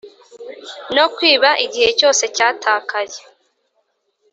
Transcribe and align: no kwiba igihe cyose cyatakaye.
no 0.95 1.05
kwiba 1.15 1.49
igihe 1.65 1.89
cyose 1.99 2.23
cyatakaye. 2.35 3.19